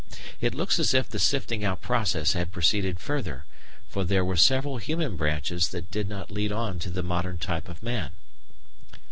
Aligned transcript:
It 0.39 0.55
looks 0.55 0.79
as 0.79 0.95
if 0.95 1.07
the 1.07 1.19
sifting 1.19 1.63
out 1.63 1.79
process 1.79 2.33
had 2.33 2.51
proceeded 2.51 2.99
further, 2.99 3.45
for 3.87 4.03
there 4.03 4.25
were 4.25 4.35
several 4.35 4.77
human 4.77 5.15
branches 5.15 5.67
that 5.67 5.91
did 5.91 6.09
not 6.09 6.31
lead 6.31 6.51
on 6.51 6.79
to 6.79 6.89
the 6.89 7.03
modern 7.03 7.37
type 7.37 7.69
of 7.69 7.83
man. 7.83 8.09